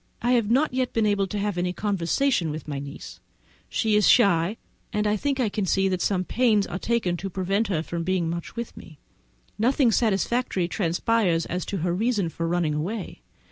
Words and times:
I 0.23 0.31
have 0.31 0.49
not 0.49 0.71
been 0.93 1.05
able 1.05 1.27
to 1.27 1.37
have 1.37 1.59
any 1.59 1.73
conversation 1.73 2.49
with 2.49 2.67
my 2.67 2.79
niece; 2.79 3.19
she 3.69 3.95
is 3.95 4.07
shy, 4.09 4.57
and 4.91 5.05
I 5.05 5.15
think 5.15 5.39
I 5.39 5.47
can 5.47 5.67
see 5.67 5.87
that 5.89 6.01
some 6.01 6.23
pains 6.23 6.65
are 6.65 6.79
taken 6.79 7.17
to 7.17 7.29
prevent 7.29 7.67
her 7.67 7.81
being 7.99 8.27
much 8.27 8.55
with 8.55 8.75
me. 8.75 8.97
Nothing 9.59 9.91
satisfactory 9.91 10.67
transpires 10.67 11.45
as 11.45 11.67
to 11.67 11.77
her 11.85 11.93
reason 11.93 12.29
for 12.29 12.47
running 12.47 12.73
away. 12.73 13.21